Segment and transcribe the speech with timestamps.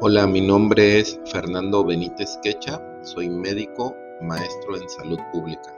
[0.00, 5.74] Hola, mi nombre es Fernando Benítez Quecha, soy médico, maestro en salud pública.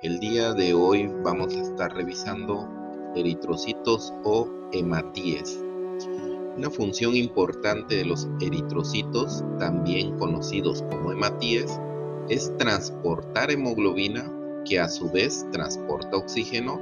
[0.00, 2.66] El día de hoy vamos a estar revisando
[3.14, 5.60] eritrocitos o hematíes.
[6.56, 11.78] Una función importante de los eritrocitos, también conocidos como hematíes,
[12.30, 14.32] es transportar hemoglobina
[14.64, 16.80] que a su vez transporta oxígeno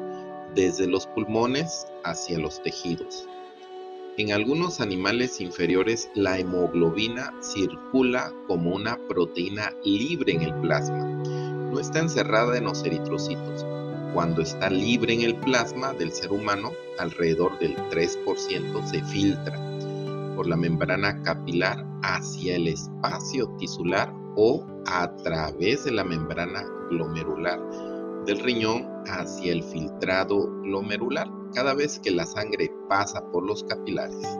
[0.54, 3.26] desde los pulmones hacia los tejidos.
[4.16, 11.04] En algunos animales inferiores la hemoglobina circula como una proteína libre en el plasma.
[11.72, 13.66] No está encerrada en los eritrocitos.
[14.14, 19.58] Cuando está libre en el plasma del ser humano, alrededor del 3% se filtra
[20.36, 27.60] por la membrana capilar hacia el espacio tisular o a través de la membrana glomerular
[28.26, 34.38] del riñón hacia el filtrado glomerular cada vez que la sangre pasa por los capilares.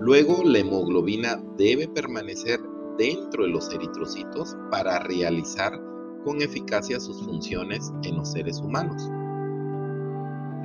[0.00, 2.60] Luego la hemoglobina debe permanecer
[2.96, 5.80] dentro de los eritrocitos para realizar
[6.24, 9.02] con eficacia sus funciones en los seres humanos.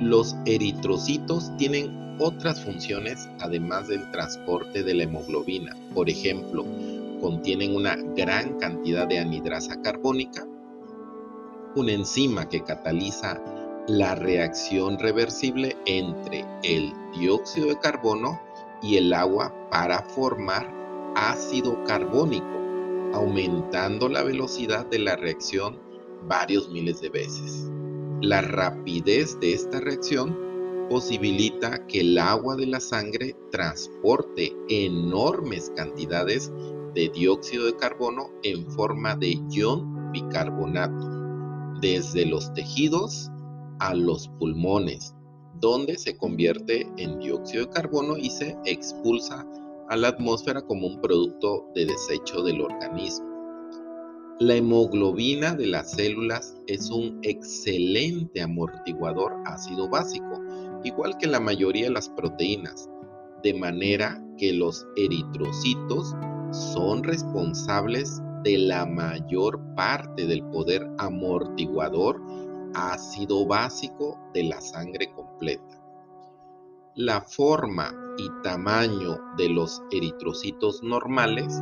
[0.00, 5.74] Los eritrocitos tienen otras funciones además del transporte de la hemoglobina.
[5.94, 6.64] Por ejemplo,
[7.20, 10.46] contienen una gran cantidad de anhidrasa carbónica,
[11.74, 13.42] una enzima que cataliza
[13.88, 18.40] la reacción reversible entre el dióxido de carbono
[18.82, 20.72] y el agua para formar
[21.14, 22.58] ácido carbónico,
[23.14, 25.80] aumentando la velocidad de la reacción
[26.26, 27.70] varios miles de veces.
[28.22, 30.36] La rapidez de esta reacción
[30.90, 36.52] posibilita que el agua de la sangre transporte enormes cantidades
[36.94, 41.16] de dióxido de carbono en forma de ion bicarbonato
[41.80, 43.30] desde los tejidos
[43.80, 45.14] a los pulmones,
[45.60, 49.46] donde se convierte en dióxido de carbono y se expulsa
[49.88, 53.26] a la atmósfera como un producto de desecho del organismo.
[54.38, 60.42] La hemoglobina de las células es un excelente amortiguador ácido básico,
[60.84, 62.90] igual que la mayoría de las proteínas,
[63.42, 66.14] de manera que los eritrocitos
[66.50, 72.20] son responsables de la mayor parte del poder amortiguador
[72.76, 75.82] ácido básico de la sangre completa.
[76.94, 81.54] La forma y tamaño de los eritrocitos normales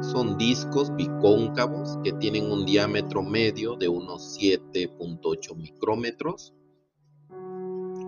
[0.00, 6.54] son discos bicóncavos que tienen un diámetro medio de unos 7.8 micrómetros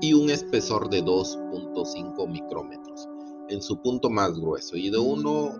[0.00, 3.08] y un espesor de 2.5 micrómetros
[3.50, 5.54] en su punto más grueso y de uno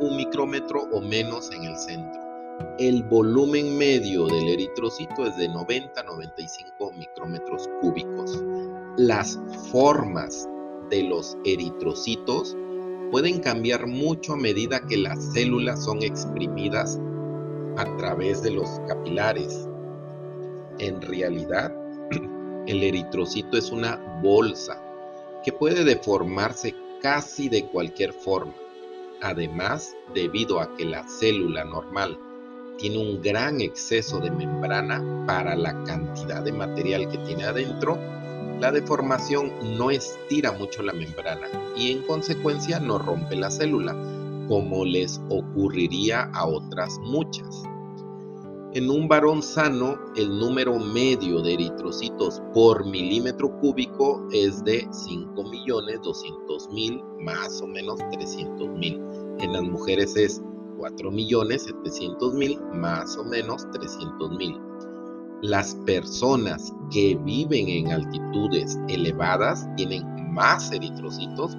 [0.00, 2.29] un micrómetro o menos en el centro
[2.78, 8.42] el volumen medio del eritrocito es de 90 a 95 micrómetros cúbicos.
[8.96, 9.38] Las
[9.70, 10.48] formas
[10.88, 12.56] de los eritrocitos
[13.10, 16.98] pueden cambiar mucho a medida que las células son exprimidas
[17.76, 19.68] a través de los capilares.
[20.78, 21.74] En realidad,
[22.66, 24.82] el eritrocito es una bolsa
[25.44, 28.54] que puede deformarse casi de cualquier forma.
[29.22, 32.18] Además, debido a que la célula normal
[32.80, 37.98] tiene un gran exceso de membrana para la cantidad de material que tiene adentro,
[38.58, 41.46] la deformación no estira mucho la membrana
[41.76, 43.94] y en consecuencia no rompe la célula,
[44.48, 47.62] como les ocurriría a otras muchas.
[48.72, 57.02] En un varón sano, el número medio de eritrocitos por milímetro cúbico es de 5.200.000,
[57.24, 59.42] más o menos 300.000.
[59.42, 60.40] En las mujeres es
[60.80, 64.58] 4.700.000, más o menos 300.000.
[65.42, 71.56] Las personas que viven en altitudes elevadas tienen más eritrocitos,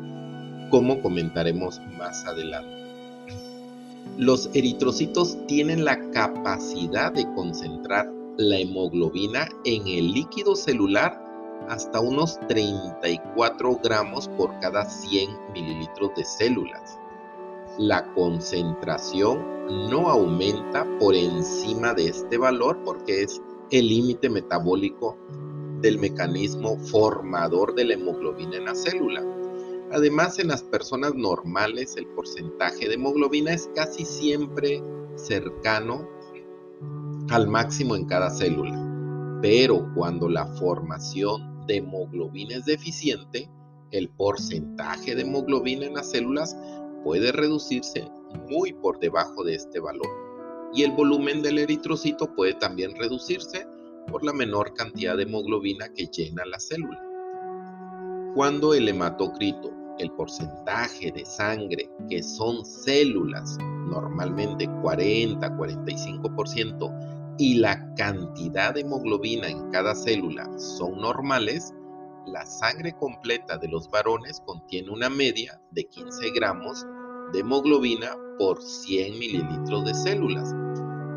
[0.70, 2.82] como comentaremos más adelante.
[4.18, 11.20] Los eritrocitos tienen la capacidad de concentrar la hemoglobina en el líquido celular
[11.70, 17.01] hasta unos 34 gramos por cada 100 mililitros de células
[17.78, 23.42] la concentración no aumenta por encima de este valor porque es
[23.72, 25.18] el límite metabólico
[25.82, 29.24] del mecanismo formador de la hemoglobina en la célula.
[29.92, 34.82] Además, en las personas normales el porcentaje de hemoglobina es casi siempre
[35.16, 36.08] cercano
[37.30, 39.40] al máximo en cada célula.
[39.42, 43.50] Pero cuando la formación de hemoglobina es deficiente,
[43.92, 46.56] el porcentaje de hemoglobina en las células
[47.04, 48.08] puede reducirse
[48.50, 50.08] muy por debajo de este valor
[50.74, 53.68] y el volumen del eritrocito puede también reducirse
[54.08, 57.02] por la menor cantidad de hemoglobina que llena la célula.
[58.36, 68.74] Cuando el hematocrito el porcentaje de sangre que son células, normalmente 40-45%, y la cantidad
[68.74, 71.74] de hemoglobina en cada célula son normales,
[72.26, 76.86] la sangre completa de los varones contiene una media de 15 gramos
[77.34, 80.52] de hemoglobina por 100 mililitros de células.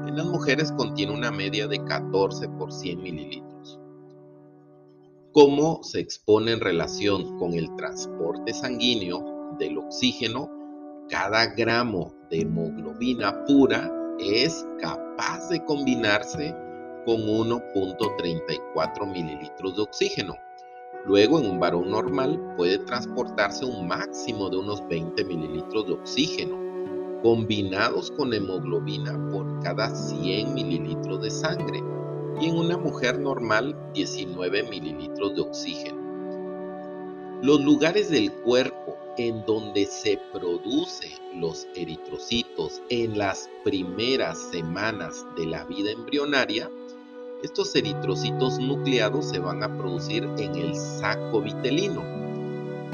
[0.07, 3.81] En las mujeres contiene una media de 14 por 100 mililitros.
[5.33, 10.49] ¿Cómo se expone en relación con el transporte sanguíneo del oxígeno?
[11.09, 16.55] Cada gramo de hemoglobina pura es capaz de combinarse
[17.05, 20.37] con 1.34 mililitros de oxígeno.
[21.07, 26.59] Luego, en un varón normal puede transportarse un máximo de unos 20 mililitros de oxígeno,
[27.23, 31.83] combinados con hemoglobina por cada 100 mililitros de sangre,
[32.41, 36.03] y en una mujer normal 19 mililitros de oxígeno.
[37.43, 45.47] Los lugares del cuerpo en donde se producen los eritrocitos en las primeras semanas de
[45.47, 46.71] la vida embrionaria
[47.45, 52.03] estos eritrocitos nucleados se van a producir en el saco vitelino.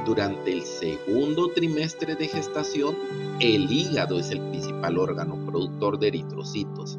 [0.05, 2.97] Durante el segundo trimestre de gestación,
[3.38, 6.99] el hígado es el principal órgano productor de eritrocitos,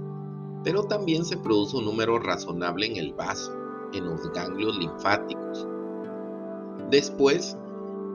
[0.64, 3.52] pero también se produce un número razonable en el vaso,
[3.92, 5.68] en los ganglios linfáticos.
[6.90, 7.58] Después,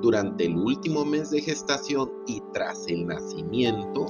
[0.00, 4.06] durante el último mes de gestación y tras el nacimiento,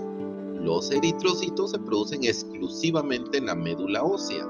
[0.60, 4.46] los eritrocitos se producen exclusivamente en la médula ósea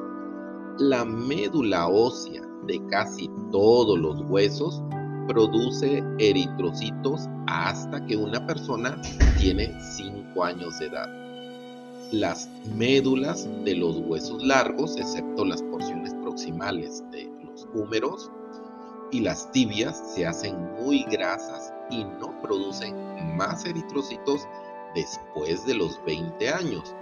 [0.79, 4.83] la médula ósea de casi todos los huesos
[5.27, 9.01] produce eritrocitos hasta que una persona
[9.39, 11.09] tiene 5 años de edad.
[12.13, 18.31] Las médulas de los huesos largos, excepto las porciones proximales de los húmeros
[19.11, 22.95] y las tibias, se hacen muy grasas y no producen
[23.37, 24.47] más eritrocitos
[24.95, 26.95] después de los 20 años.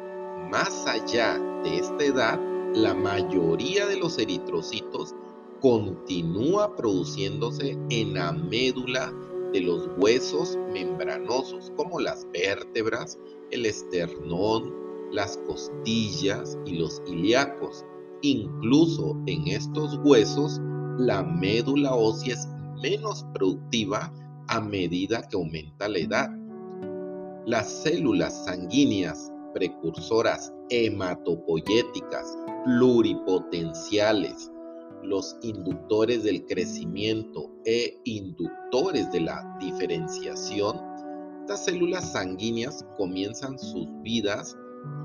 [0.51, 5.15] Más allá de esta edad, la mayoría de los eritrocitos
[5.61, 9.13] continúa produciéndose en la médula
[9.53, 13.17] de los huesos membranosos, como las vértebras,
[13.53, 14.75] el esternón,
[15.13, 17.85] las costillas y los ilíacos.
[18.23, 20.61] Incluso en estos huesos,
[20.99, 22.49] la médula ósea es
[22.83, 24.13] menos productiva
[24.49, 26.31] a medida que aumenta la edad.
[27.47, 34.51] Las células sanguíneas precursoras hematopoyéticas pluripotenciales,
[35.03, 40.81] los inductores del crecimiento e inductores de la diferenciación,
[41.43, 44.57] estas células sanguíneas comienzan sus vidas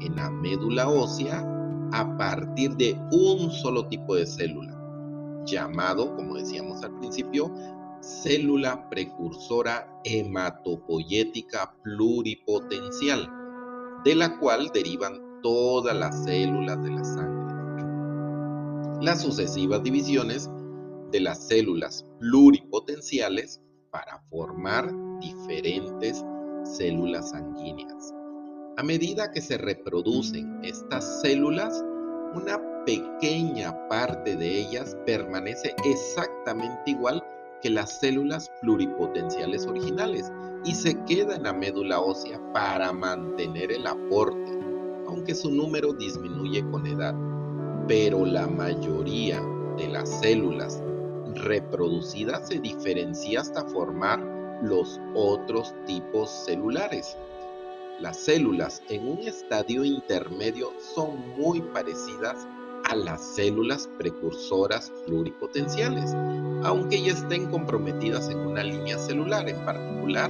[0.01, 1.45] en la médula ósea
[1.91, 4.75] a partir de un solo tipo de célula,
[5.45, 7.53] llamado, como decíamos al principio,
[8.01, 13.29] célula precursora hematopoyética pluripotencial,
[14.03, 17.39] de la cual derivan todas las células de la sangre
[19.01, 20.49] las sucesivas divisiones
[21.11, 23.61] de las células pluripotenciales
[23.91, 26.23] para formar diferentes
[26.63, 28.13] células sanguíneas.
[28.77, 31.83] A medida que se reproducen estas células,
[32.35, 37.23] una pequeña parte de ellas permanece exactamente igual
[37.61, 40.31] que las células pluripotenciales originales
[40.65, 44.59] y se queda en la médula ósea para mantener el aporte,
[45.07, 47.15] aunque su número disminuye con edad
[47.89, 49.41] pero la mayoría
[49.75, 50.79] de las células
[51.33, 54.19] reproducidas se diferencia hasta formar
[54.61, 57.17] los otros tipos celulares.
[57.99, 62.47] Las células en un estadio intermedio son muy parecidas
[62.87, 66.13] a las células precursoras pluripotenciales,
[66.63, 70.29] aunque ya estén comprometidas en una línea celular en particular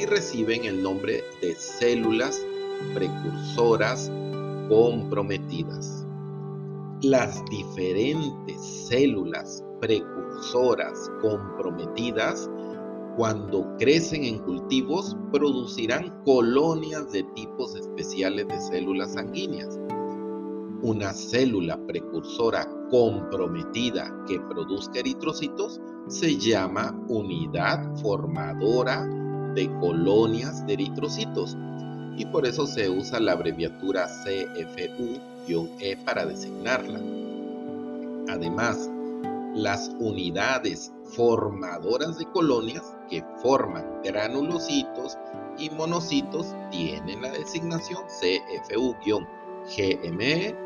[0.00, 2.40] y reciben el nombre de células
[2.94, 4.10] precursoras
[4.68, 6.06] comprometidas
[7.02, 12.50] las diferentes células precursoras comprometidas
[13.16, 19.80] cuando crecen en cultivos producirán colonias de tipos especiales de células sanguíneas.
[20.82, 29.08] Una célula precursora comprometida que produzca eritrocitos se llama unidad formadora
[29.54, 31.56] de colonias de eritrocitos
[32.16, 37.00] y por eso se usa la abreviatura CFU-E para designarla.
[38.28, 38.90] Además,
[39.54, 45.16] las unidades formadoras de colonias que forman granulocitos
[45.58, 49.24] y monocitos tienen la designación CFU-GME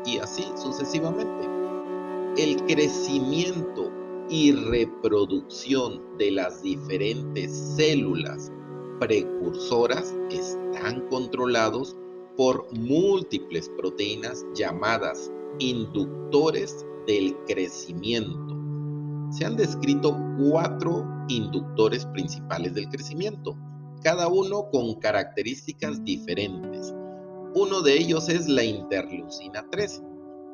[0.05, 1.47] y así sucesivamente.
[2.37, 3.89] El crecimiento
[4.29, 8.51] y reproducción de las diferentes células
[8.99, 11.95] precursoras están controlados
[12.37, 18.55] por múltiples proteínas llamadas inductores del crecimiento.
[19.31, 23.57] Se han descrito cuatro inductores principales del crecimiento,
[24.03, 26.93] cada uno con características diferentes.
[27.55, 30.03] Uno de ellos es la interleucina 3.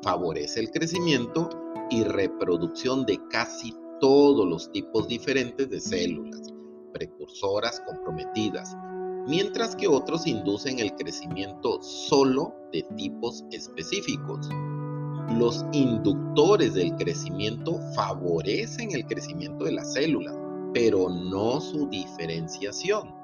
[0.02, 1.50] Favorece el crecimiento
[1.90, 6.51] y reproducción de casi todos los tipos diferentes de células
[6.92, 8.76] precursoras comprometidas,
[9.26, 14.48] mientras que otros inducen el crecimiento solo de tipos específicos.
[15.38, 20.36] Los inductores del crecimiento favorecen el crecimiento de las células,
[20.74, 23.14] pero no su diferenciación.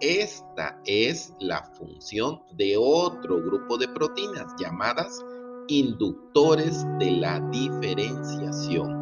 [0.00, 5.24] Esta es la función de otro grupo de proteínas llamadas
[5.68, 8.97] inductores de la diferenciación.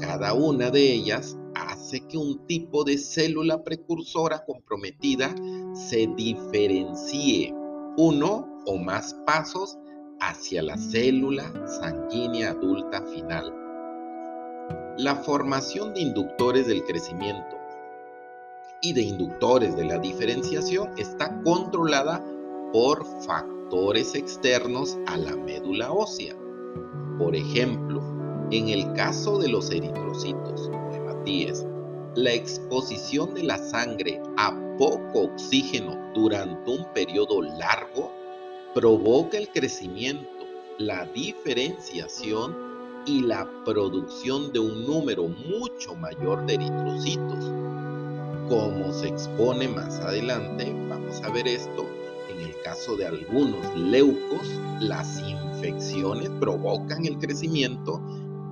[0.00, 5.34] Cada una de ellas hace que un tipo de célula precursora comprometida
[5.74, 7.52] se diferencie
[7.98, 9.76] uno o más pasos
[10.20, 13.54] hacia la célula sanguínea adulta final.
[14.96, 17.58] La formación de inductores del crecimiento
[18.80, 22.24] y de inductores de la diferenciación está controlada
[22.72, 26.34] por factores externos a la médula ósea.
[27.18, 28.19] Por ejemplo,
[28.50, 31.64] en el caso de los eritrocitos o hematíes,
[32.16, 38.10] la exposición de la sangre a poco oxígeno durante un periodo largo
[38.74, 40.28] provoca el crecimiento,
[40.78, 42.56] la diferenciación
[43.06, 47.52] y la producción de un número mucho mayor de eritrocitos.
[48.48, 51.86] Como se expone más adelante, vamos a ver esto,
[52.28, 54.48] en el caso de algunos leucos,
[54.80, 58.00] las infecciones provocan el crecimiento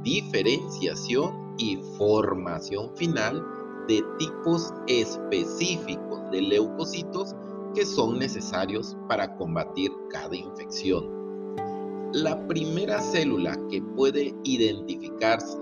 [0.03, 3.45] diferenciación y formación final
[3.89, 7.35] de tipos específicos de leucocitos
[7.75, 11.19] que son necesarios para combatir cada infección.
[12.13, 15.59] La primera célula que puede identificarse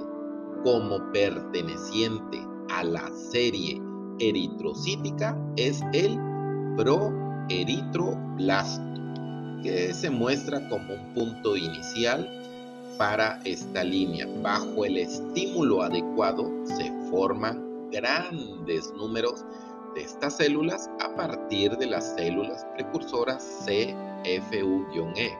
[0.62, 2.40] como perteneciente
[2.70, 3.80] a la serie
[4.18, 6.18] eritrocítica es el
[6.76, 8.82] proeritroblasto,
[9.62, 12.28] que se muestra como un punto inicial
[12.98, 14.26] para esta línea.
[14.42, 19.44] Bajo el estímulo adecuado se forman grandes números
[19.94, 25.38] de estas células a partir de las células precursoras CFU-E,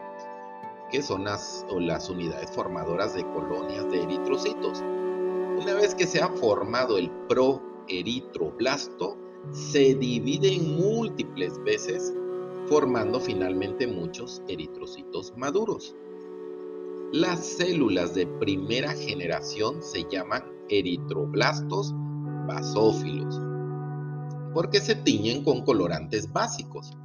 [0.90, 1.64] que son las,
[2.08, 4.80] unidades formadoras de colonias de eritrocitos.
[4.80, 9.16] Una vez que se ha formado el proeritroblasto,
[9.52, 12.14] se divide en múltiples veces,
[12.66, 15.94] formando finalmente muchos eritrocitos maduros.
[17.12, 21.94] Las células de primera generación se llaman eritroblastos
[22.48, 23.40] basófilos
[24.52, 26.96] porque se tiñen con colorantes básicos.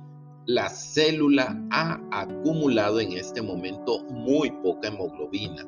[0.46, 5.67] La célula ha acumulado en este momento muy poca hemoglobina.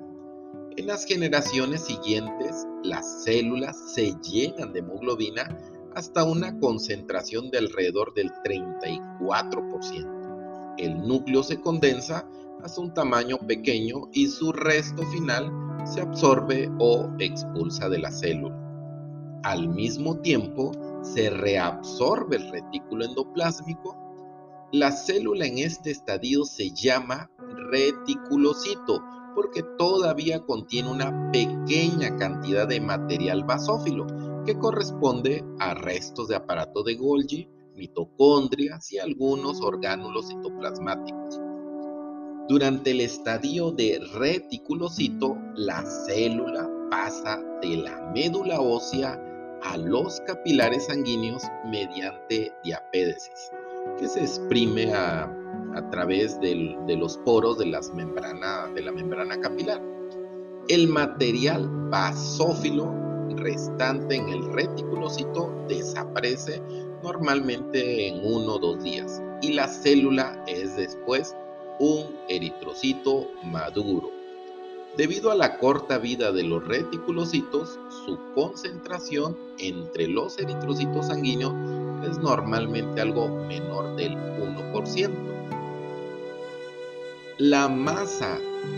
[0.77, 5.55] En las generaciones siguientes, las células se llenan de hemoglobina
[5.93, 10.75] hasta una concentración de alrededor del 34%.
[10.79, 12.27] El núcleo se condensa
[12.61, 15.51] hasta un tamaño pequeño y su resto final
[15.85, 18.59] se absorbe o expulsa de la célula.
[19.43, 23.97] Al mismo tiempo, se reabsorbe el retículo endoplásmico.
[24.71, 27.29] La célula en este estadio se llama
[27.69, 29.03] reticulocito
[29.35, 34.07] porque todavía contiene una pequeña cantidad de material basófilo
[34.45, 41.39] que corresponde a restos de aparato de Golgi, mitocondrias y algunos orgánulos citoplasmáticos.
[42.49, 49.17] Durante el estadio de reticulocito, la célula pasa de la médula ósea
[49.61, 53.49] a los capilares sanguíneos mediante diapédesis,
[53.97, 55.31] que se exprime a,
[55.89, 59.81] través de los poros de, las de la membrana capilar.
[60.67, 62.93] El material basófilo
[63.37, 66.61] restante en el reticulocito desaparece
[67.01, 71.35] normalmente en uno o dos días y la célula es después
[71.79, 74.11] un eritrocito maduro.
[74.97, 81.53] Debido a la corta vida de los reticulocitos, su concentración entre los eritrocitos sanguíneos
[82.07, 85.11] es normalmente algo menor del 1%.
[87.39, 88.37] La masa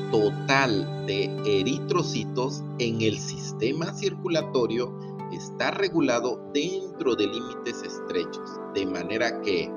[0.09, 4.97] total de eritrocitos en el sistema circulatorio
[5.33, 9.69] está regulado dentro de límites estrechos, de manera que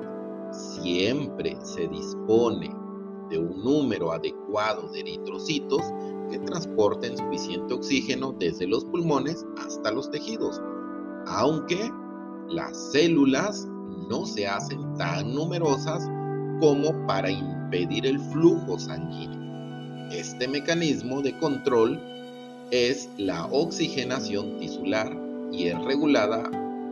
[0.51, 2.78] siempre se dispone
[3.29, 5.81] de un número adecuado de eritrocitos
[6.29, 10.61] que transporten suficiente oxígeno desde los pulmones hasta los tejidos,
[11.27, 11.91] aunque
[12.49, 13.67] las células
[14.09, 16.07] no se hacen tan numerosas
[16.59, 19.39] como para impedir el flujo sanguíneo.
[20.11, 21.99] Este mecanismo de control
[22.71, 25.15] es la oxigenación tisular
[25.51, 26.43] y es regulada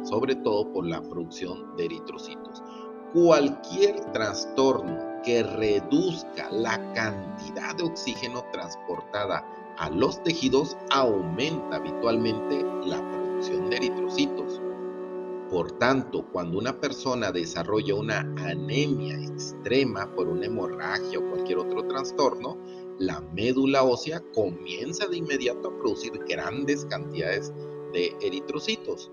[0.04, 2.64] sobre todo por la producción de eritrocitos.
[3.14, 9.46] Cualquier trastorno que reduzca la cantidad de oxígeno transportada
[9.78, 14.62] a los tejidos aumenta habitualmente la producción de eritrocitos.
[15.50, 21.86] Por tanto, cuando una persona desarrolla una anemia extrema por una hemorragia o cualquier otro
[21.88, 22.58] trastorno,
[22.98, 27.52] la médula ósea comienza de inmediato a producir grandes cantidades
[27.92, 29.12] de eritrocitos.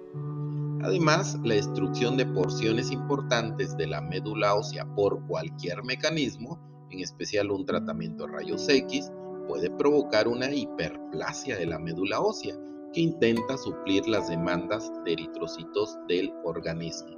[0.85, 6.61] Además, la destrucción de porciones importantes de la médula ósea por cualquier mecanismo,
[6.91, 9.11] en especial un tratamiento de rayos X,
[9.49, 12.55] puede provocar una hiperplasia de la médula ósea
[12.93, 17.17] que intenta suplir las demandas de eritrocitos del organismo.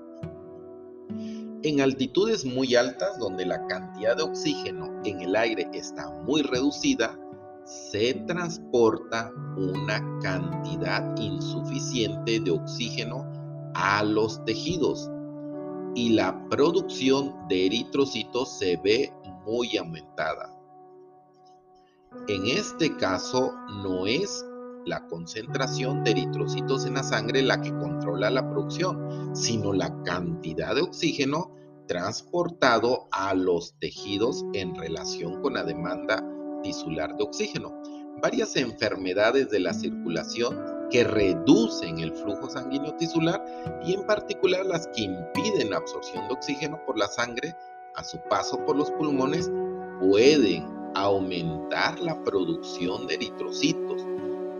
[1.64, 7.18] En altitudes muy altas, donde la cantidad de oxígeno en el aire está muy reducida,
[7.64, 13.35] se transporta una cantidad insuficiente de oxígeno
[13.76, 15.10] a los tejidos
[15.94, 19.12] y la producción de eritrocitos se ve
[19.44, 20.50] muy aumentada.
[22.28, 23.52] En este caso
[23.82, 24.44] no es
[24.86, 30.74] la concentración de eritrocitos en la sangre la que controla la producción, sino la cantidad
[30.74, 31.52] de oxígeno
[31.86, 36.24] transportado a los tejidos en relación con la demanda
[36.62, 37.78] tisular de oxígeno.
[38.22, 43.44] Varias enfermedades de la circulación que reducen el flujo sanguíneo tisular
[43.84, 47.54] y en particular las que impiden la absorción de oxígeno por la sangre
[47.94, 49.50] a su paso por los pulmones
[50.00, 54.02] pueden aumentar la producción de eritrocitos.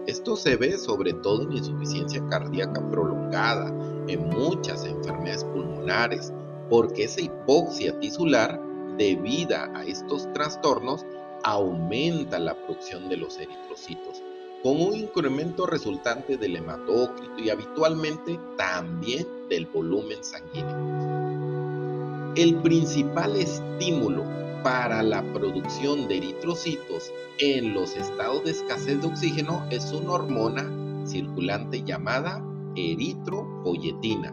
[0.06, 3.68] Esto se ve sobre todo en insuficiencia cardíaca prolongada,
[4.06, 6.32] en muchas enfermedades pulmonares,
[6.71, 8.60] porque esa hipoxia tisular
[8.97, 11.04] debida a estos trastornos
[11.43, 14.23] aumenta la producción de los eritrocitos
[14.67, 22.35] con un incremento resultante del hematócrito y habitualmente también del volumen sanguíneo.
[22.35, 24.25] El principal estímulo
[24.65, 31.07] para la producción de eritrocitos en los estados de escasez de oxígeno es una hormona
[31.07, 34.33] circulante llamada eritropoyetina,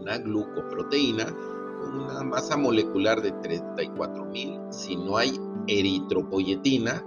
[0.00, 1.26] una glucoproteína
[1.80, 4.70] con una masa molecular de 34.000.
[4.70, 7.04] Si no hay eritropoyetina,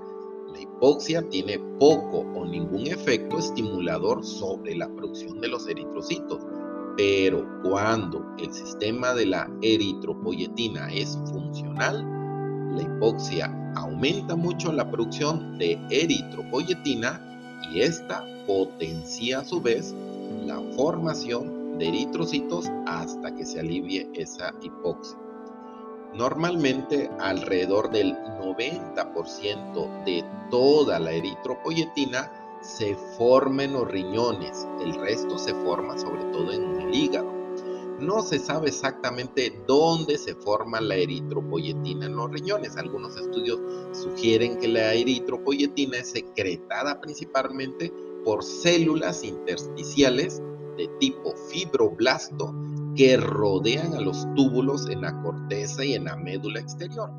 [0.53, 6.39] la hipoxia tiene poco o ningún efecto estimulador sobre la producción de los eritrocitos,
[6.97, 12.05] pero cuando el sistema de la eritropoyetina es funcional,
[12.75, 17.27] la hipoxia aumenta mucho la producción de eritropoyetina
[17.71, 19.93] y esta potencia a su vez
[20.45, 25.17] la formación de eritrocitos hasta que se alivie esa hipoxia.
[26.13, 35.37] Normalmente alrededor del 90% de toda la eritropoyetina se forma en los riñones, el resto
[35.37, 37.31] se forma sobre todo en el hígado.
[37.99, 42.75] No se sabe exactamente dónde se forma la eritropoyetina en los riñones.
[42.75, 43.59] Algunos estudios
[43.93, 47.93] sugieren que la eritropoyetina es secretada principalmente
[48.25, 50.41] por células intersticiales
[50.77, 52.53] de tipo fibroblasto
[53.01, 57.09] que rodean a los túbulos en la corteza y en la médula exterior,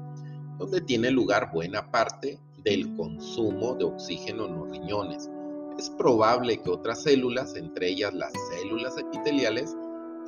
[0.56, 5.28] donde tiene lugar buena parte del consumo de oxígeno en los riñones.
[5.76, 9.74] Es probable que otras células, entre ellas las células epiteliales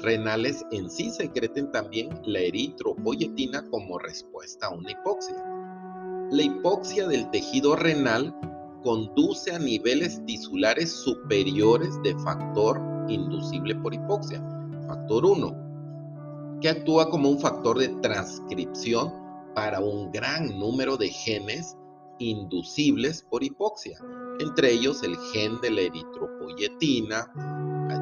[0.00, 5.36] renales, en sí secreten también la eritropoyetina como respuesta a una hipoxia.
[6.32, 8.34] La hipoxia del tejido renal
[8.82, 14.42] conduce a niveles tisulares superiores de factor inducible por hipoxia,
[14.86, 19.12] factor 1, que actúa como un factor de transcripción
[19.54, 21.76] para un gran número de genes
[22.18, 23.98] inducibles por hipoxia,
[24.40, 27.32] entre ellos el gen de la eritropoyetina,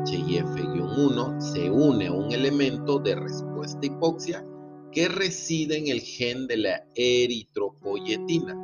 [0.05, 4.45] HIF-1, se une a un elemento de respuesta hipoxia
[4.91, 8.55] que reside en el gen de la eritropoyetina,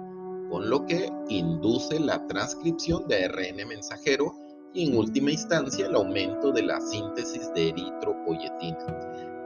[0.51, 4.35] con lo que induce la transcripción de ARN mensajero
[4.79, 8.79] en última instancia el aumento de la síntesis de eritropoyetina.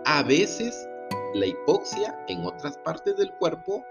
[0.04, 0.86] A veces
[1.34, 3.82] la hipoxia en otras partes del cuerpo,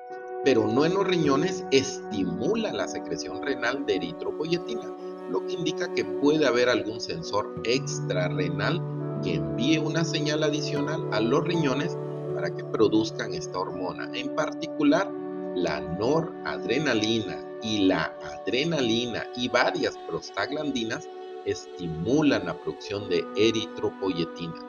[0.45, 4.95] pero no en los riñones, estimula la secreción renal de eritropoyetina,
[5.31, 8.79] lo que indica que puede haber algún sensor extrarrenal
[9.23, 11.97] que envíe una señal adicional a los riñones
[12.35, 15.11] para que produzcan esta hormona, en particular
[15.55, 21.07] la noradrenalina, y la adrenalina y varias prostaglandinas
[21.45, 24.67] estimulan la producción de eritropoyetina.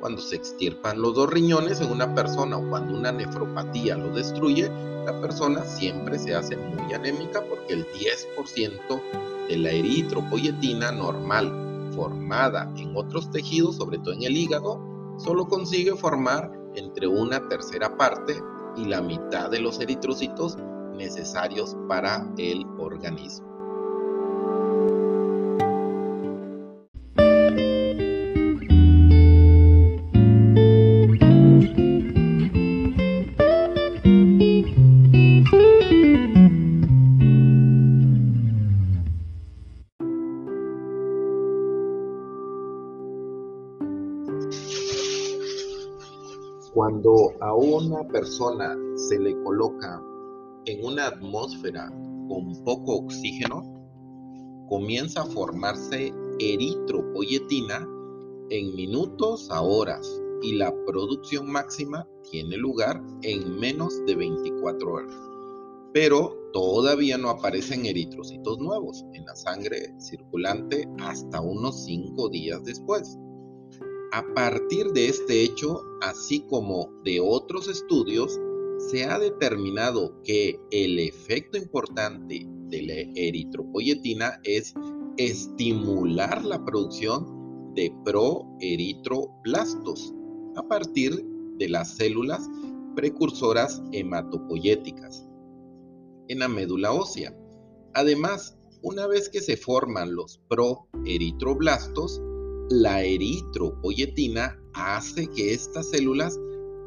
[0.00, 4.70] Cuando se extirpan los dos riñones en una persona o cuando una nefropatía lo destruye,
[5.04, 12.72] la persona siempre se hace muy anémica porque el 10% de la eritropoyetina normal formada
[12.76, 14.80] en otros tejidos, sobre todo en el hígado,
[15.18, 18.40] solo consigue formar entre una tercera parte
[18.76, 20.56] y la mitad de los eritrocitos
[20.96, 23.49] necesarios para el organismo.
[48.10, 50.02] Persona se le coloca
[50.66, 51.88] en una atmósfera
[52.28, 53.62] con poco oxígeno,
[54.68, 57.88] comienza a formarse eritropoyetina
[58.50, 65.14] en minutos a horas y la producción máxima tiene lugar en menos de 24 horas.
[65.92, 73.18] Pero todavía no aparecen eritrocitos nuevos en la sangre circulante hasta unos 5 días después.
[74.12, 78.40] A partir de este hecho, así como de otros estudios,
[78.90, 84.74] se ha determinado que el efecto importante de la eritropoyetina es
[85.16, 90.12] estimular la producción de proeritroblastos
[90.56, 91.24] a partir
[91.58, 92.48] de las células
[92.96, 95.24] precursoras hematopoyéticas
[96.26, 97.32] en la médula ósea.
[97.94, 102.20] Además, una vez que se forman los proeritroblastos,
[102.70, 106.38] la eritropoyetina hace que estas células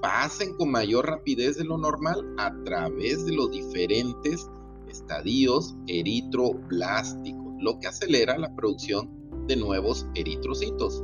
[0.01, 4.47] pasen con mayor rapidez de lo normal a través de los diferentes
[4.87, 9.09] estadios eritroblásticos, lo que acelera la producción
[9.47, 11.03] de nuevos eritrocitos.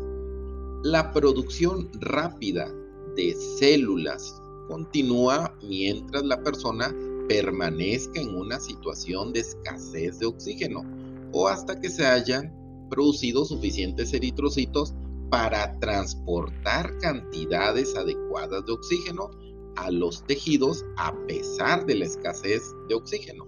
[0.83, 2.73] La producción rápida
[3.17, 6.95] de células continúa mientras la persona
[7.27, 10.85] permanezca en una situación de escasez de oxígeno
[11.33, 12.58] o hasta que se hayan
[12.89, 14.93] producido suficientes eritrocitos
[15.29, 19.29] para transportar cantidades adecuadas de oxígeno
[19.75, 23.45] a los tejidos a pesar de la escasez de oxígeno.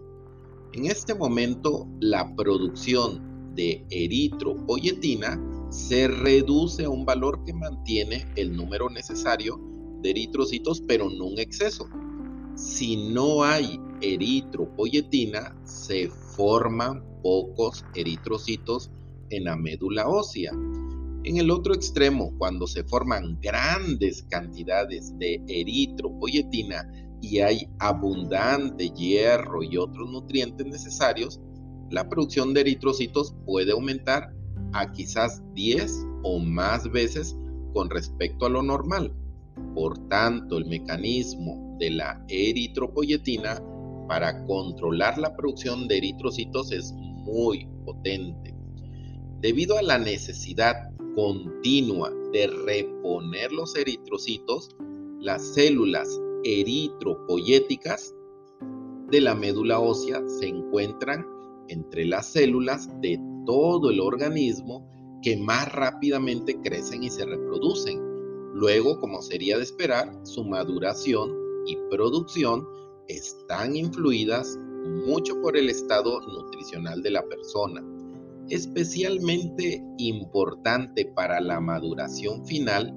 [0.73, 8.56] En este momento, la producción de eritropoyetina se reduce a un valor que mantiene el
[8.56, 9.60] número necesario
[10.01, 11.88] de eritrocitos, pero no un exceso.
[12.56, 18.91] Si no hay eritropoyetina, se forman pocos eritrocitos
[19.31, 20.51] en la médula ósea.
[21.23, 26.91] En el otro extremo, cuando se forman grandes cantidades de eritropoyetina
[27.21, 31.39] y hay abundante hierro y otros nutrientes necesarios,
[31.91, 34.33] la producción de eritrocitos puede aumentar
[34.73, 37.35] a quizás 10 o más veces
[37.73, 39.13] con respecto a lo normal.
[39.75, 43.61] Por tanto, el mecanismo de la eritropoyetina
[44.07, 48.55] para controlar la producción de eritrocitos es muy potente.
[49.41, 50.75] Debido a la necesidad
[51.15, 54.69] continua de reponer los eritrocitos,
[55.19, 58.13] las células eritropoyéticas
[59.10, 61.25] de la médula ósea se encuentran
[61.69, 64.88] entre las células de todo el organismo
[65.23, 67.99] que más rápidamente crecen y se reproducen.
[68.54, 72.63] Luego, como sería de esperar, su maduración y producción
[73.08, 74.56] están influidas
[75.08, 77.84] mucho por el estado nutricional de la persona
[78.49, 82.93] especialmente importante para la maduración final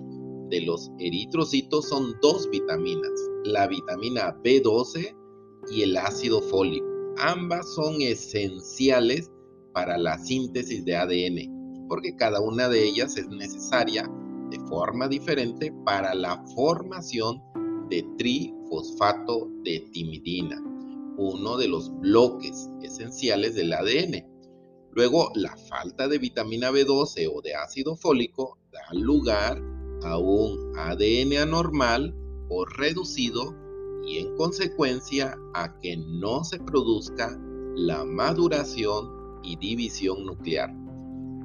[0.51, 3.11] de los eritrocitos son dos vitaminas,
[3.45, 5.15] la vitamina B12
[5.71, 6.87] y el ácido fólico.
[7.19, 9.31] Ambas son esenciales
[9.73, 14.11] para la síntesis de ADN, porque cada una de ellas es necesaria
[14.51, 17.41] de forma diferente para la formación
[17.91, 20.61] de trifosfato de timidina,
[21.17, 24.34] uno de los bloques esenciales del ADN.
[24.95, 29.61] Luego, la falta de vitamina B12 o de ácido fólico da lugar
[30.05, 32.15] a un ADN anormal
[32.49, 33.55] o reducido
[34.07, 37.37] y en consecuencia a que no se produzca
[37.75, 40.73] la maduración y división nuclear.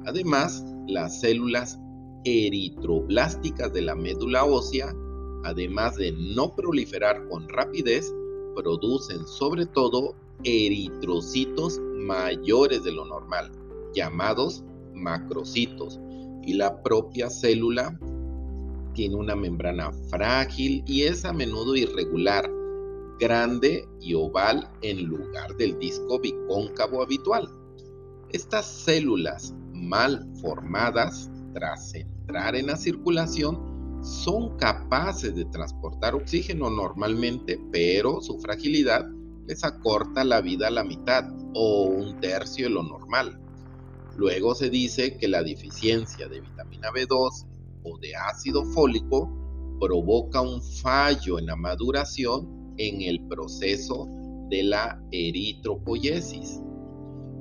[0.06, 1.78] Además, las células
[2.24, 4.94] eritroblásticas de la médula ósea,
[5.42, 8.14] además de no proliferar con rapidez,
[8.54, 13.50] producen sobre todo eritrocitos mayores de lo normal,
[13.94, 15.98] llamados macrocitos,
[16.42, 17.98] y la propia célula
[18.94, 22.50] tiene una membrana frágil y es a menudo irregular,
[23.18, 27.48] grande y oval en lugar del disco bicóncavo habitual.
[28.30, 33.70] Estas células mal formadas, tras entrar en la circulación,
[34.02, 39.06] son capaces de transportar oxígeno normalmente, pero su fragilidad
[39.50, 43.36] les acorta la vida a la mitad o un tercio de lo normal.
[44.16, 47.46] Luego se dice que la deficiencia de vitamina B2
[47.82, 49.28] o de ácido fólico
[49.80, 54.06] provoca un fallo en la maduración en el proceso
[54.50, 56.60] de la eritropoyesis.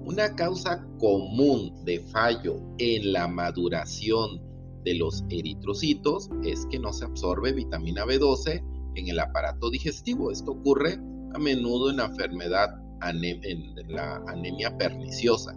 [0.04, 4.41] Una causa común de fallo en la maduración
[4.84, 8.63] de los eritrocitos es que no se absorbe vitamina B12
[8.95, 10.32] en el aparato digestivo.
[10.32, 11.00] Esto ocurre
[11.34, 12.70] a menudo en la enfermedad,
[13.02, 15.56] en la anemia perniciosa,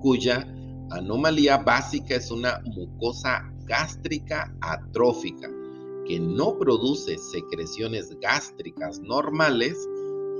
[0.00, 0.46] cuya
[0.90, 5.48] anomalía básica es una mucosa gástrica atrófica
[6.06, 9.76] que no produce secreciones gástricas normales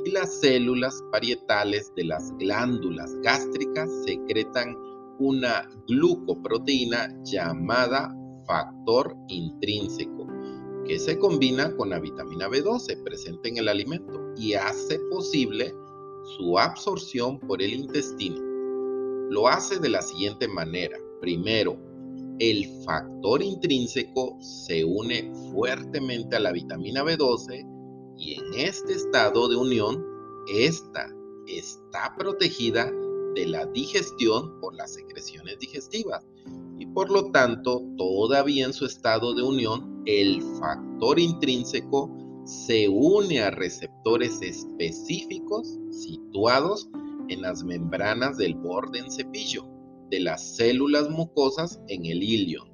[0.04, 4.74] y las células parietales de las glándulas gástricas secretan
[5.18, 8.12] una glucoproteína llamada
[8.46, 10.19] factor intrínseco
[10.90, 15.72] que se combina con la vitamina B12 presente en el alimento y hace posible
[16.36, 18.40] su absorción por el intestino.
[19.30, 20.98] Lo hace de la siguiente manera.
[21.20, 21.78] Primero,
[22.40, 29.54] el factor intrínseco se une fuertemente a la vitamina B12 y en este estado de
[29.54, 30.04] unión,
[30.48, 31.08] esta
[31.46, 32.90] está protegida
[33.36, 36.26] de la digestión por las secreciones digestivas
[36.80, 42.10] y por lo tanto todavía en su estado de unión el factor intrínseco
[42.44, 46.88] se une a receptores específicos situados
[47.28, 49.64] en las membranas del borde en cepillo
[50.10, 52.68] de las células mucosas en el ilion.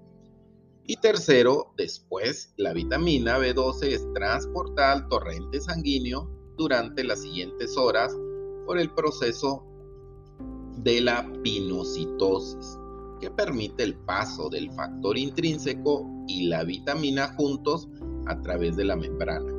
[0.85, 8.17] Y tercero, después la vitamina B12 es transportada al torrente sanguíneo durante las siguientes horas
[8.65, 9.63] por el proceso
[10.79, 12.79] de la pinocitosis,
[13.21, 17.89] que permite el paso del factor intrínseco y la vitamina juntos
[18.27, 19.53] a través de la membrana.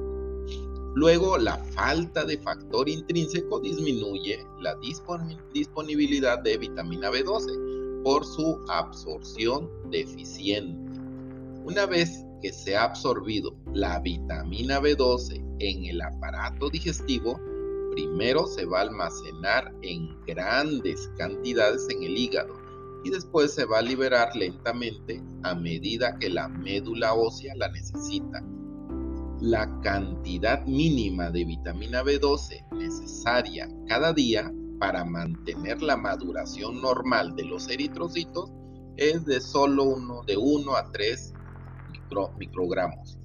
[0.95, 4.75] Luego, la falta de factor intrínseco disminuye la
[5.53, 10.99] disponibilidad de vitamina B12 por su absorción deficiente.
[11.65, 17.39] Una vez que se ha absorbido la vitamina B12 en el aparato digestivo,
[17.91, 22.66] primero se va a almacenar en grandes cantidades en el hígado
[23.03, 28.43] y después se va a liberar lentamente a medida que la médula ósea la necesita
[29.39, 37.45] la cantidad mínima de vitamina B12 necesaria cada día para mantener la maduración normal de
[37.45, 38.51] los eritrocitos
[38.95, 41.33] es de solo uno, de 1 a 3
[42.37, 43.19] microgramos,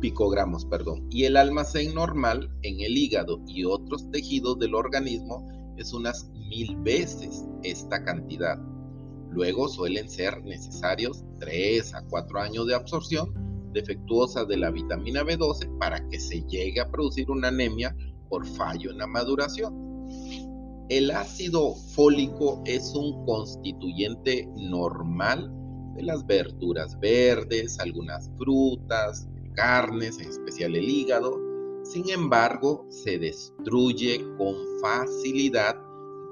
[0.00, 1.06] picogramos, perdón.
[1.10, 6.76] Y el almacén normal en el hígado y otros tejidos del organismo es unas mil
[6.76, 8.58] veces esta cantidad.
[9.30, 13.32] Luego suelen ser necesarios 3 a 4 años de absorción
[13.72, 17.94] defectuosa de la vitamina B12 para que se llegue a producir una anemia
[18.28, 19.74] por fallo en la maduración.
[20.88, 25.50] El ácido fólico es un constituyente normal
[25.96, 31.40] de las verduras verdes, algunas frutas, carnes, en especial el hígado.
[31.84, 35.76] Sin embargo, se destruye con facilidad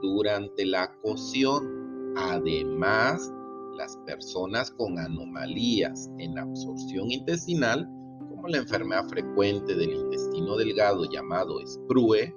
[0.02, 2.12] durante la cocción.
[2.16, 3.32] Además,
[3.76, 7.88] las personas con anomalías en absorción intestinal,
[8.28, 12.34] como la enfermedad frecuente del intestino delgado llamado SPRUE,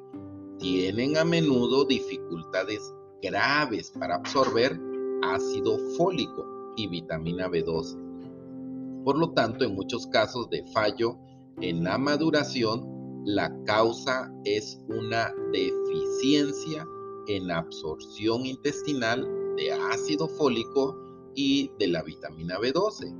[0.60, 4.80] tienen a menudo dificultades graves para absorber
[5.24, 9.04] ácido fólico y vitamina B12.
[9.04, 11.18] Por lo tanto, en muchos casos de fallo
[11.62, 16.86] en la maduración, la causa es una deficiencia
[17.28, 20.98] en absorción intestinal de ácido fólico
[21.36, 23.14] y de la vitamina B12.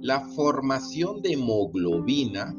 [0.00, 2.56] La formación de hemoglobina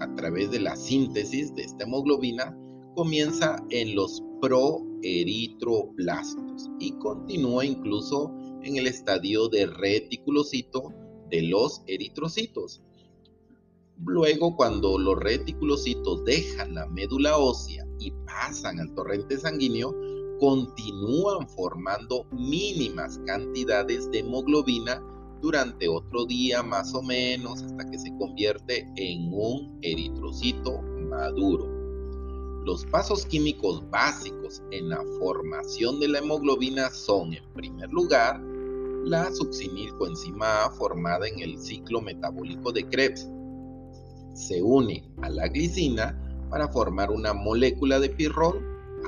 [0.00, 2.54] a través de la síntesis de esta hemoglobina
[2.94, 8.30] comienza en los proeritroblastos y continúa incluso
[8.62, 10.92] en el estadio de reticulocito
[11.30, 12.82] de los eritrocitos.
[14.04, 19.94] Luego, cuando los reticulocitos dejan la médula ósea y pasan al torrente sanguíneo,
[20.40, 25.02] continúan formando mínimas cantidades de hemoglobina
[25.40, 31.80] durante otro día más o menos hasta que se convierte en un eritrocito maduro.
[32.64, 38.40] Los pasos químicos básicos en la formación de la hemoglobina son, en primer lugar,
[39.04, 43.28] la succinilcoenzima A formada en el ciclo metabólico de Krebs.
[44.34, 46.16] se une a la glicina
[46.50, 48.60] para formar una molécula de pirrol.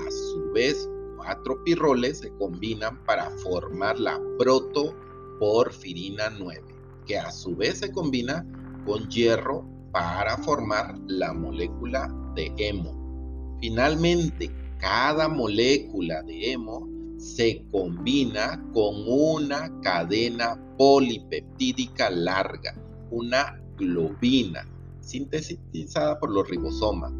[0.06, 6.62] A su vez, cuatro pirroles se combinan para formar la protoporfirina 9,
[7.06, 8.46] que a su vez se combina
[8.86, 13.58] con hierro para formar la molécula de hemo.
[13.60, 22.74] Finalmente, cada molécula de hemo se combina con una cadena polipeptídica larga,
[23.10, 24.66] una globina,
[25.00, 27.12] sintetizada por los ribosomas,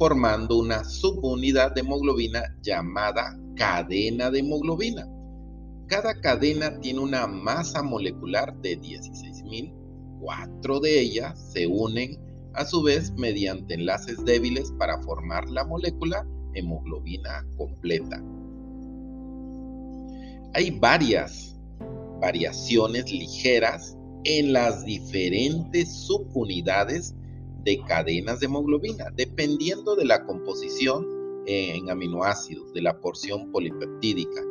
[0.00, 5.06] formando una subunidad de hemoglobina llamada cadena de hemoglobina.
[5.88, 9.74] Cada cadena tiene una masa molecular de 16.000.
[10.18, 12.18] Cuatro de ellas se unen
[12.54, 18.24] a su vez mediante enlaces débiles para formar la molécula hemoglobina completa.
[20.54, 21.58] Hay varias
[22.22, 27.14] variaciones ligeras en las diferentes subunidades
[27.64, 31.06] de cadenas de hemoglobina, dependiendo de la composición
[31.46, 34.42] en aminoácidos de la porción polipeptídica.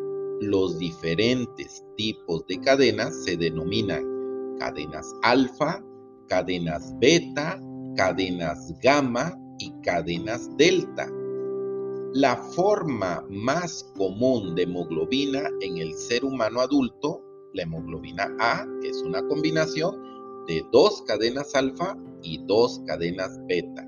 [0.41, 5.83] Los diferentes tipos de cadenas se denominan cadenas alfa,
[6.27, 7.59] cadenas beta,
[7.95, 11.09] cadenas gamma y cadenas delta.
[12.13, 17.21] La forma más común de hemoglobina en el ser humano adulto,
[17.53, 20.01] la hemoglobina A, es una combinación
[20.47, 23.86] de dos cadenas alfa y dos cadenas beta.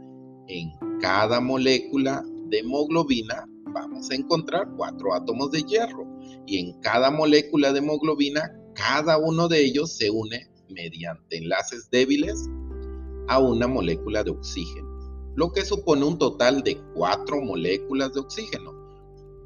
[0.48, 6.06] en cada molécula de hemoglobina vamos a encontrar cuatro átomos de hierro.
[6.46, 12.48] Y en cada molécula de hemoglobina, cada uno de ellos se une mediante enlaces débiles
[13.28, 14.88] a una molécula de oxígeno,
[15.34, 18.72] lo que supone un total de cuatro moléculas de oxígeno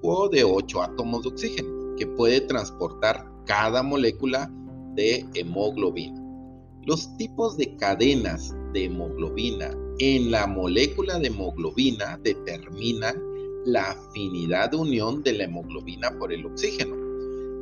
[0.02, 4.50] o de ocho átomos de oxígeno que puede transportar cada molécula
[4.94, 6.20] de hemoglobina.
[6.84, 13.29] Los tipos de cadenas de hemoglobina en la molécula de hemoglobina determinan
[13.64, 16.96] la afinidad de unión de la hemoglobina por el oxígeno.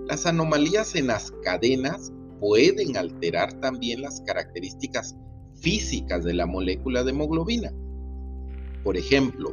[0.06, 5.16] Las anomalías en las cadenas pueden alterar también las características
[5.60, 7.72] físicas de la molécula de hemoglobina.
[8.84, 9.52] Por ejemplo,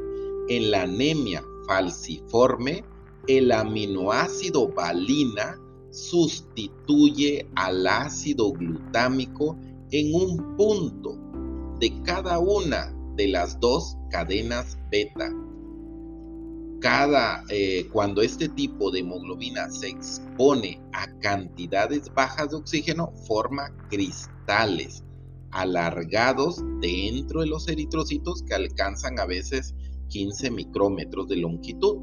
[0.50, 2.84] en la anemia falciforme,
[3.28, 5.60] el aminoácido valina
[5.92, 9.58] sustituye al ácido glutámico
[9.92, 11.18] en un punto
[11.80, 15.32] de cada una de las dos cadenas beta.
[16.82, 23.72] Cada, eh, cuando este tipo de hemoglobina se expone a cantidades bajas de oxígeno, forma
[23.90, 25.04] cristales
[25.52, 29.74] alargados dentro de los eritrocitos que alcanzan a veces
[30.10, 31.98] 15 micrómetros de longitud.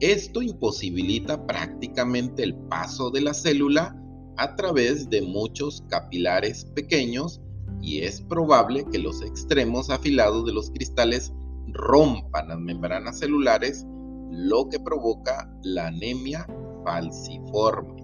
[0.00, 3.96] Esto imposibilita prácticamente el paso de la célula
[4.36, 7.40] a través de muchos capilares pequeños
[7.82, 11.32] y es probable que los extremos afilados de los cristales
[11.68, 13.86] rompan las membranas celulares,
[14.30, 16.46] lo que provoca la anemia
[16.84, 18.00] falciforme.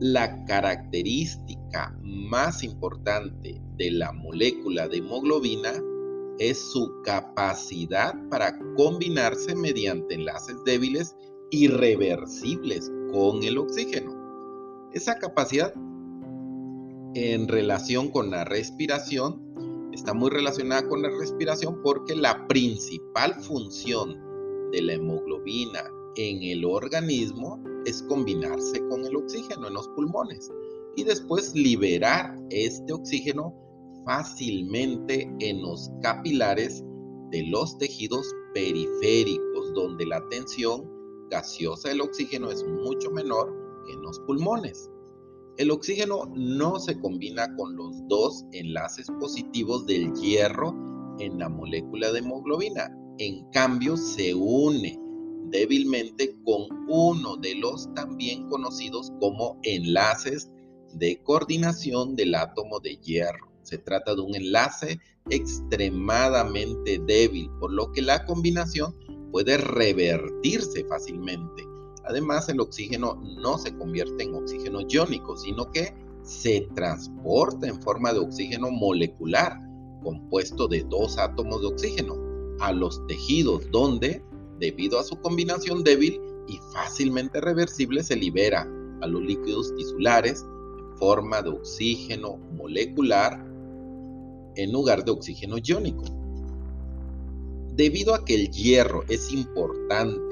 [0.00, 5.72] La característica más importante de la molécula de hemoglobina
[6.38, 11.14] es su capacidad para combinarse mediante enlaces débiles
[11.50, 14.90] irreversibles con el oxígeno.
[14.92, 15.72] Esa capacidad
[17.14, 24.18] en relación con la respiración está muy relacionada con la respiración porque la principal función
[24.72, 25.82] de la hemoglobina
[26.16, 30.50] en el organismo es combinarse con el oxígeno en los pulmones
[30.96, 33.54] y después liberar este oxígeno
[34.04, 36.82] fácilmente en los capilares
[37.30, 40.90] de los tejidos periféricos, donde la tensión
[41.30, 43.52] gaseosa del oxígeno es mucho menor
[43.86, 44.90] que en los pulmones.
[45.58, 50.74] El oxígeno no se combina con los dos enlaces positivos del hierro
[51.18, 52.90] en la molécula de hemoglobina.
[53.18, 54.98] En cambio, se une
[55.50, 60.50] débilmente con uno de los también conocidos como enlaces
[60.94, 63.52] de coordinación del átomo de hierro.
[63.62, 64.98] Se trata de un enlace
[65.28, 68.96] extremadamente débil, por lo que la combinación
[69.30, 71.64] puede revertirse fácilmente.
[72.04, 78.12] Además, el oxígeno no se convierte en oxígeno iónico, sino que se transporta en forma
[78.12, 79.58] de oxígeno molecular,
[80.02, 82.16] compuesto de dos átomos de oxígeno,
[82.60, 84.22] a los tejidos donde,
[84.58, 88.68] debido a su combinación débil y fácilmente reversible, se libera
[89.00, 90.44] a los líquidos tisulares
[90.78, 93.44] en forma de oxígeno molecular
[94.56, 96.04] en lugar de oxígeno iónico.
[97.74, 100.31] Debido a que el hierro es importante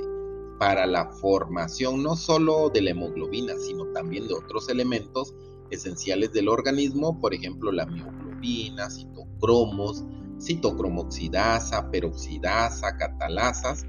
[0.61, 5.33] para la formación no solo de la hemoglobina, sino también de otros elementos
[5.71, 10.05] esenciales del organismo, por ejemplo la mioglobina, citocromos,
[10.39, 13.87] citocromoxidasa, peroxidasa, catalasas,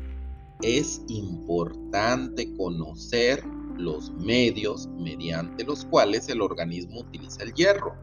[0.62, 3.44] es importante conocer
[3.76, 7.96] los medios mediante los cuales el organismo utiliza el hierro.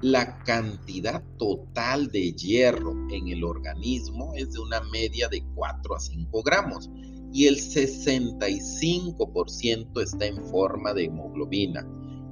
[0.00, 6.00] La cantidad total de hierro en el organismo es de una media de 4 a
[6.00, 6.88] 5 gramos
[7.34, 11.84] y el 65% está en forma de hemoglobina.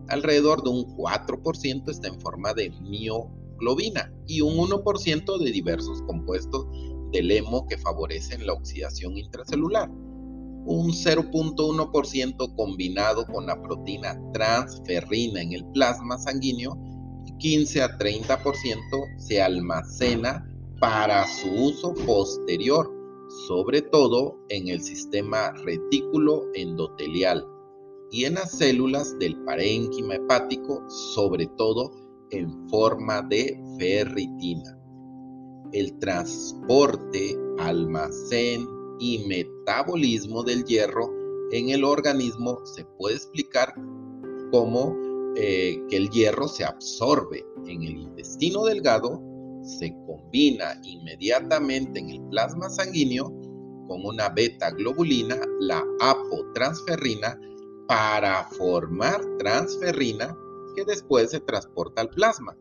[0.08, 6.68] Alrededor de un 4% está en forma de mioglobina y un 1% de diversos compuestos
[7.10, 9.90] del hemo que favorecen la oxidación intracelular.
[9.90, 16.78] Un 0.1% combinado con la proteína transferrina en el plasma sanguíneo
[17.42, 20.48] 15 a 30% se almacena
[20.78, 22.88] para su uso posterior,
[23.46, 27.46] sobre todo en el sistema retículo endotelial
[28.10, 31.90] y en las células del parénquima hepático, sobre todo
[32.30, 34.78] en forma de ferritina.
[35.72, 38.66] El transporte, almacén
[38.98, 41.10] y metabolismo del hierro
[41.52, 43.74] en el organismo se puede explicar
[44.50, 44.96] como
[45.36, 49.22] eh, que el hierro se absorbe en el intestino delgado,
[49.62, 53.26] se combina inmediatamente en el plasma sanguíneo
[53.86, 57.38] con una beta globulina, la apotransferrina,
[57.88, 60.36] para formar transferrina
[60.74, 62.56] que después se transporta al plasma.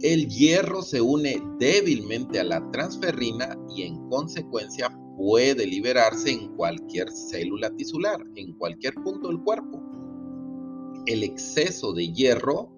[0.00, 7.10] El hierro se une débilmente a la transferrina y en consecuencia puede liberarse en cualquier
[7.10, 9.90] célula tisular, en cualquier punto del cuerpo
[11.06, 12.70] el exceso de hierro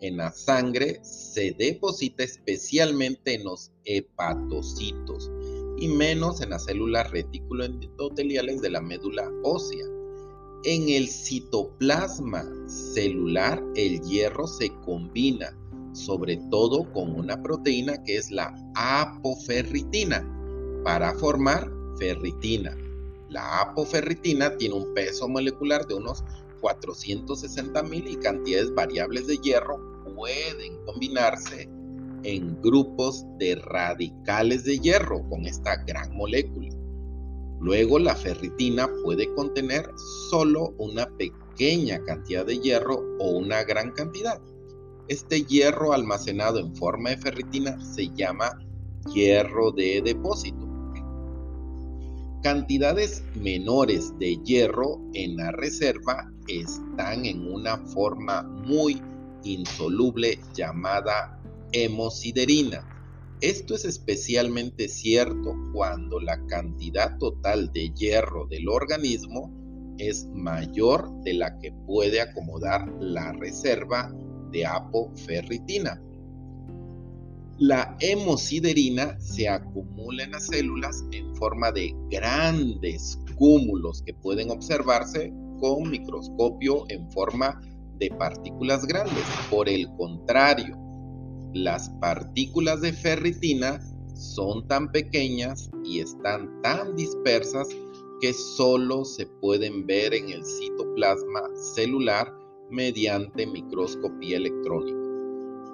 [0.00, 5.30] en la sangre se deposita especialmente en los hepatocitos
[5.78, 9.84] y menos en las células reticuloendoteliales de la médula ósea.
[10.64, 15.56] En el citoplasma celular el hierro se combina
[15.92, 20.26] sobre todo con una proteína que es la apoferritina
[20.84, 22.76] para formar ferritina.
[23.30, 26.22] La apoferritina tiene un peso molecular de unos
[26.60, 29.85] 460 mil y cantidades variables de hierro
[30.16, 31.68] pueden combinarse
[32.24, 36.74] en grupos de radicales de hierro con esta gran molécula.
[37.60, 39.88] Luego la ferritina puede contener
[40.30, 44.40] solo una pequeña cantidad de hierro o una gran cantidad.
[45.06, 48.50] Este hierro almacenado en forma de ferritina se llama
[49.14, 50.66] hierro de depósito
[52.46, 59.02] cantidades menores de hierro en la reserva están en una forma muy
[59.44, 61.40] insoluble llamada
[61.72, 62.86] hemosiderina.
[63.40, 69.52] Esto es especialmente cierto cuando la cantidad total de hierro del organismo
[69.98, 74.12] es mayor de la que puede acomodar la reserva
[74.52, 76.02] de apoferritina.
[77.58, 85.32] La hemosiderina se acumula en las células en forma de grandes cúmulos que pueden observarse
[85.58, 87.60] con microscopio en forma
[87.98, 89.24] de partículas grandes.
[89.50, 90.76] Por el contrario,
[91.52, 93.80] las partículas de ferritina
[94.14, 97.68] son tan pequeñas y están tan dispersas
[98.20, 101.42] que solo se pueden ver en el citoplasma
[101.74, 102.32] celular
[102.70, 104.98] mediante microscopía electrónica.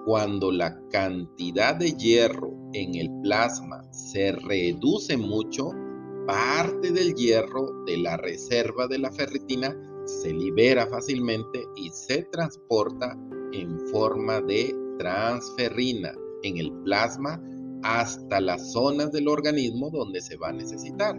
[0.04, 5.70] Cuando la cantidad de hierro en el plasma se reduce mucho,
[6.26, 13.16] parte del hierro de la reserva de la ferritina se libera fácilmente y se transporta
[13.52, 17.42] en forma de transferrina en el plasma
[17.82, 21.16] hasta las zonas del organismo donde se va a necesitar.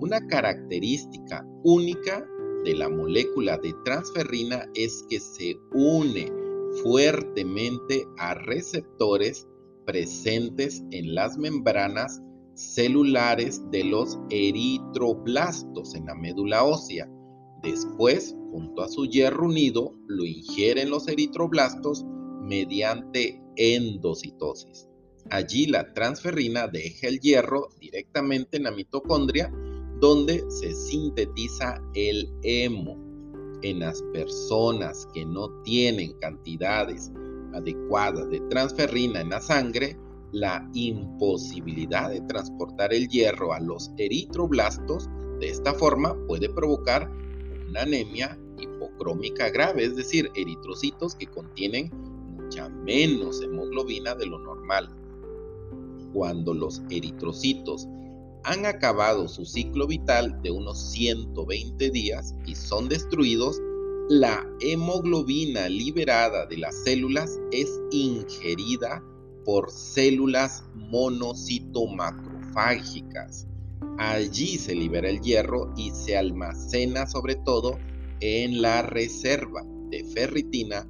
[0.00, 2.26] Una característica única
[2.64, 6.32] de la molécula de transferrina es que se une
[6.82, 9.46] fuertemente a receptores
[9.86, 12.20] presentes en las membranas
[12.54, 17.08] celulares de los eritroblastos en la médula ósea.
[17.64, 22.04] Después, junto a su hierro unido, lo ingieren los eritroblastos
[22.42, 24.86] mediante endocitosis.
[25.30, 29.50] Allí la transferrina deja el hierro directamente en la mitocondria,
[29.98, 32.98] donde se sintetiza el hemo
[33.62, 37.10] en las personas que no tienen cantidades
[37.54, 39.96] adecuadas de transferrina en la sangre,
[40.32, 45.08] la imposibilidad de transportar el hierro a los eritroblastos
[45.40, 47.10] de esta forma puede provocar
[47.76, 51.90] anemia hipocrómica grave, es decir, eritrocitos que contienen
[52.36, 54.88] mucha menos hemoglobina de lo normal.
[56.12, 57.88] Cuando los eritrocitos
[58.44, 63.58] han acabado su ciclo vital de unos 120 días y son destruidos,
[64.10, 69.02] la hemoglobina liberada de las células es ingerida
[69.46, 73.46] por células monocitomacrofágicas.
[73.98, 77.80] Allí se libera el hierro y se almacena sobre todo
[78.20, 80.86] en la reserva de ferritina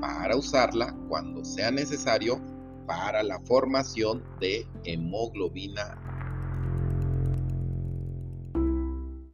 [0.00, 2.40] para usarla cuando sea necesario
[2.86, 5.98] para la formación de hemoglobina